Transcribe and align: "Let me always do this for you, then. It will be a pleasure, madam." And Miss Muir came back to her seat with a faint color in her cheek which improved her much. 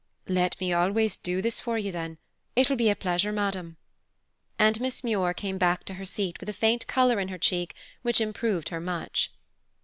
"Let 0.27 0.59
me 0.59 0.73
always 0.73 1.15
do 1.15 1.43
this 1.43 1.59
for 1.59 1.77
you, 1.77 1.91
then. 1.91 2.17
It 2.55 2.69
will 2.69 2.75
be 2.75 2.89
a 2.89 2.95
pleasure, 2.95 3.31
madam." 3.31 3.77
And 4.57 4.81
Miss 4.81 5.03
Muir 5.03 5.31
came 5.35 5.59
back 5.59 5.83
to 5.83 5.93
her 5.93 6.05
seat 6.05 6.39
with 6.39 6.49
a 6.49 6.53
faint 6.53 6.87
color 6.87 7.19
in 7.19 7.27
her 7.27 7.37
cheek 7.37 7.75
which 8.01 8.19
improved 8.19 8.69
her 8.69 8.79
much. 8.79 9.31